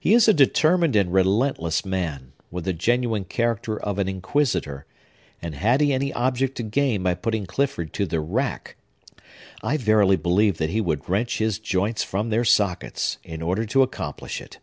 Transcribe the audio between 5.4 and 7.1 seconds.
and had he any object to gain